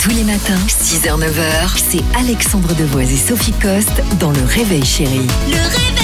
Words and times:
Tous 0.00 0.10
les 0.10 0.24
matins, 0.24 0.58
6h, 0.66 1.18
9h, 1.18 1.76
c'est 1.76 2.02
Alexandre 2.18 2.74
Devoise 2.74 3.12
et 3.12 3.16
Sophie 3.16 3.52
Coste 3.52 4.02
dans 4.18 4.30
Le 4.30 4.42
Réveil 4.44 4.84
Chérie. 4.84 5.26
Le 5.48 5.56
réveil. 5.56 6.01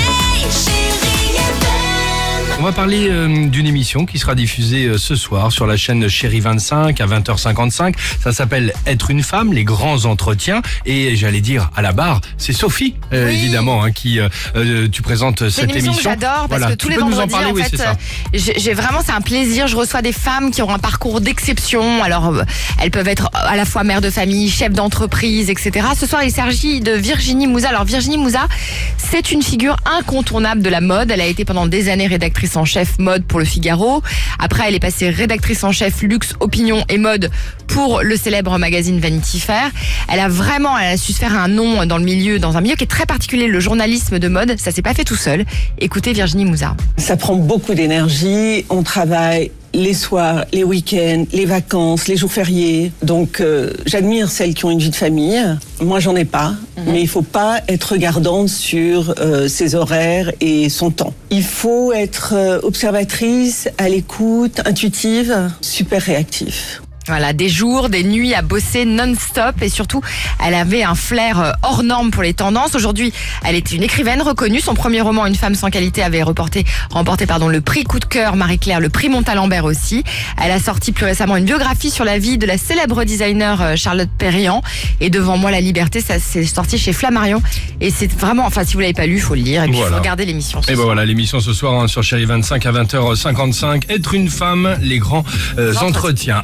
On 2.61 2.65
va 2.65 2.73
parler 2.73 3.07
euh, 3.09 3.47
d'une 3.47 3.69
émission 3.69 4.05
qui 4.05 4.19
sera 4.19 4.35
diffusée 4.35 4.87
euh, 4.87 4.99
ce 4.99 5.15
soir 5.15 5.53
sur 5.53 5.65
la 5.65 5.77
chaîne 5.77 6.09
Chéri 6.09 6.41
25 6.41 7.01
à 7.01 7.07
20h55. 7.07 7.95
Ça 8.21 8.33
s'appelle 8.33 8.73
Être 8.85 9.11
une 9.11 9.23
femme, 9.23 9.53
les 9.53 9.63
grands 9.63 10.07
entretiens. 10.07 10.61
Et 10.85 11.15
j'allais 11.15 11.41
dire 11.41 11.71
à 11.77 11.83
la 11.83 11.93
barre, 11.93 12.21
c'est 12.37 12.53
Sophie, 12.53 12.97
euh, 13.13 13.29
Oui. 13.29 13.37
évidemment, 13.37 13.85
hein, 13.85 13.93
qui 13.93 14.19
euh, 14.19 14.89
tu 14.91 15.03
présentes 15.03 15.49
C'est 15.49 15.61
cette 15.61 15.71
une 15.71 15.77
émission 15.77 15.95
que 15.95 16.03
j'adore 16.03 16.49
parce 16.49 16.61
Voilà. 16.61 16.67
que 16.71 16.73
tous 16.75 16.87
Tu 16.89 16.93
les 16.95 16.99
peux 16.99 17.05
nous 17.05 17.13
en 17.21 17.27
vendredis, 17.27 17.33
parler, 17.33 17.51
en 17.53 17.55
oui, 17.55 17.63
fait, 17.63 17.69
c'est 17.71 17.77
ça. 17.77 17.91
euh, 17.93 17.95
j'ai 18.35 18.55
j'ai 18.59 18.75
vraiment, 18.75 18.99
c'est 19.07 19.13
un 19.13 19.21
plaisir. 19.21 19.69
Je 19.69 19.77
reçois 19.77 20.03
des 20.03 20.13
femmes 20.13 20.51
qui 20.51 20.61
ont 20.61 20.71
un 20.71 20.81
parcours 20.81 21.21
d'exception. 21.21 22.03
Alors, 22.03 22.27
euh, 22.35 22.43
elles 22.83 22.91
peuvent 22.91 23.07
être 23.07 23.31
à 23.35 23.55
la 23.55 23.67
fois 23.67 23.85
mères 23.85 24.01
de 24.01 24.11
famille, 24.11 24.51
chefs 24.51 24.73
d'entreprise, 24.73 25.49
etc. 25.49 25.87
Ce 25.97 26.07
soir, 26.09 26.25
il 26.25 26.33
s'agit 26.33 26.81
de 26.81 26.91
Virginie 26.91 27.47
Mouza. 27.47 27.69
Alors, 27.69 27.85
Virginie 27.85 28.19
Mouza, 28.19 28.49
c'est 28.97 29.31
une 29.31 29.43
figure 29.43 29.77
incontournable 30.01 30.61
de 30.61 30.69
la 30.71 30.81
mode. 30.81 31.13
Elle 31.13 31.21
a 31.21 31.27
été 31.27 31.45
pendant 31.45 31.67
des 31.69 31.89
années 31.89 32.09
rédactrice 32.09 32.48
en 32.57 32.65
chef 32.65 32.99
mode 32.99 33.25
pour 33.25 33.39
le 33.39 33.45
Figaro. 33.45 34.03
Après, 34.39 34.65
elle 34.69 34.75
est 34.75 34.81
passée 34.81 35.11
rédactrice 35.11 35.65
en 35.65 35.73
chef 35.73 36.03
luxe, 36.03 36.35
opinion 36.41 36.85
et 36.89 36.99
mode 36.99 37.31
pour 37.67 38.03
le 38.03 38.17
célèbre 38.17 38.59
magazine 38.59 38.99
Vanity 38.99 39.41
Fair. 39.41 39.71
Elle 40.13 40.21
a 40.21 40.29
vraiment, 40.29 40.77
elle 40.79 40.95
a 40.95 40.97
su 40.97 41.13
se 41.13 41.19
faire 41.19 41.35
un 41.35 41.49
nom 41.49 41.85
dans 41.87 41.99
le 41.99 42.05
milieu, 42.05 42.39
dans 42.39 42.57
un 42.57 42.61
milieu 42.61 42.77
qui 42.77 42.85
est 42.85 42.89
très 42.89 43.07
particulier, 43.07 43.47
le 43.47 43.61
journalisme 43.61 44.19
de 44.19 44.29
mode. 44.29 44.59
Ça 44.59 44.71
s'est 44.71 44.83
pas 44.83 44.95
fait 44.95 45.05
tout 45.05 45.17
seul. 45.17 45.45
Écoutez 45.79 46.13
Virginie 46.13 46.45
Mouza. 46.45 46.77
Ça 46.97 47.17
prend 47.17 47.37
beaucoup 47.37 47.75
d'énergie. 47.75 48.65
On 48.71 48.83
travaille 48.83 49.51
les 49.79 49.95
soirs, 49.95 50.45
les 50.53 50.65
week-ends, 50.65 51.25
les 51.33 51.47
vacances, 51.47 52.09
les 52.09 52.17
jours 52.17 52.33
fériés. 52.33 52.93
Donc, 53.03 53.41
euh, 53.41 53.73
j'admire 53.87 54.29
celles 54.29 54.53
qui 54.53 54.65
ont 54.65 54.71
une 54.71 54.81
vie 54.81 54.91
de 54.91 54.97
famille. 54.97 55.41
Moi, 55.81 56.01
j'en 56.01 56.17
ai 56.17 56.25
pas. 56.25 56.55
Mais 56.87 57.01
il 57.01 57.09
faut 57.09 57.23
pas 57.23 57.61
être 57.69 57.93
regardante 57.93 58.49
sur 58.49 59.15
euh, 59.19 59.49
ses 59.49 59.75
horaires 59.75 60.33
et 60.41 60.69
son 60.69 60.91
temps. 60.91 61.15
Il 61.31 61.43
faut 61.43 61.93
être 61.93 62.35
euh, 62.37 62.61
observatrice, 62.63 63.69
à 63.79 63.89
l'écoute, 63.89 64.61
intuitive, 64.65 65.51
super 65.61 66.03
réactif. 66.03 66.83
Voilà, 67.09 67.33
des 67.33 67.49
jours, 67.49 67.89
des 67.89 68.05
nuits 68.05 68.35
à 68.35 68.43
bosser 68.43 68.85
non-stop 68.85 69.63
et 69.63 69.69
surtout, 69.71 70.03
elle 70.47 70.55
avait 70.55 70.83
un 70.83 70.95
flair 70.95 71.41
euh, 71.41 71.53
hors 71.63 71.83
norme 71.83 72.11
pour 72.11 72.23
les 72.23 72.35
tendances. 72.35 72.75
Aujourd'hui, 72.75 73.13
elle 73.45 73.55
était 73.57 73.77
une 73.77 73.83
écrivaine 73.83 74.21
reconnue. 74.21 74.61
Son 74.61 74.75
premier 74.75 75.01
roman, 75.01 75.25
Une 75.27 75.35
femme 75.35 75.55
sans 75.55 75.71
qualité, 75.71 76.03
avait 76.03 76.23
reporté, 76.23 76.65
remporté 76.91 77.25
pardon, 77.27 77.49
le 77.49 77.61
prix 77.63 77.85
Coup 77.85 77.99
de 77.99 78.05
cœur 78.05 78.37
Marie-Claire, 78.37 78.81
le 78.81 78.91
prix 78.91 79.09
Montalembert 79.09 79.65
aussi. 79.65 80.05
Elle 80.43 80.51
a 80.51 80.61
sorti 80.61 80.93
plus 80.93 81.07
récemment 81.07 81.37
une 81.37 81.47
biographie 81.47 81.91
sur 81.91 82.05
la 82.05 82.19
vie 82.19 82.37
de 82.37 82.47
la 82.47 82.59
célèbre 82.59 83.05
designer 83.05 83.63
euh, 83.63 83.77
Charlotte 83.77 84.11
Perriand. 84.19 84.63
Et 85.01 85.09
devant 85.09 85.39
moi, 85.39 85.51
la 85.51 85.61
liberté, 85.63 86.03
ça 86.03 86.19
s'est 86.19 86.45
sorti 86.45 86.77
chez 86.77 86.93
Flammarion. 86.93 87.43
Et 87.81 87.91
c'est 87.91 88.13
vraiment, 88.13 88.45
enfin, 88.45 88.65
si 88.65 88.75
vous 88.75 88.81
l'avez 88.81 88.93
pas 88.93 89.07
lu, 89.07 89.15
il 89.15 89.21
faut 89.23 89.35
le 89.35 89.41
lire 89.43 89.63
et 89.63 89.69
puis 89.69 89.77
Voilà. 89.77 89.93
faut 89.93 89.99
regarder 90.03 90.27
l'émission. 90.27 90.61
Et 90.69 90.75
ben 90.75 90.83
voilà, 90.83 91.07
l'émission 91.07 91.41
ce 91.41 91.55
soir 91.55 91.81
hein, 91.81 91.89
sur 91.89 92.03
Chéri 92.03 92.27
25 92.27 92.67
à 92.67 92.73
20h55. 92.73 93.91
Être 93.91 94.13
une 94.15 94.29
femme, 94.29 94.77
les 94.83 94.99
grands 94.99 95.25
euh, 95.59 95.75
entretiens. 95.81 96.41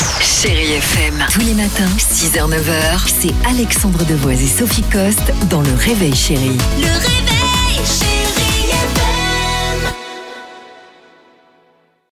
Chérie 0.55 0.75
FM. 0.75 1.27
Tous 1.33 1.41
les 1.41 1.55
matins, 1.55 1.91
6h, 1.99 2.49
9h, 2.49 3.09
c'est 3.09 3.35
Alexandre 3.45 4.05
Devoise 4.05 4.41
et 4.41 4.47
Sophie 4.47 4.85
Coste 4.85 5.33
dans 5.51 5.63
Le 5.63 5.75
Réveil 5.75 6.15
Chérie. 6.15 6.57
Le 6.79 6.87
réveil, 6.87 7.34